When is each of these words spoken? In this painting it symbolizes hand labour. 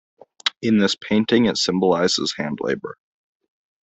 In 0.63 0.79
this 0.79 0.95
painting 0.95 1.45
it 1.45 1.57
symbolizes 1.57 2.33
hand 2.35 2.57
labour. 2.59 2.97